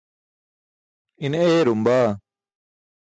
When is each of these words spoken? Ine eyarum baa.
Ine 1.25 1.39
eyarum 1.45 1.81
baa. 1.85 2.09